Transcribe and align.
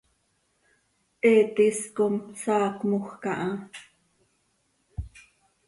He 1.23 1.33
tis 1.55 1.79
com 1.99 2.15
saacmoj 2.41 3.07
caha. 3.23 3.49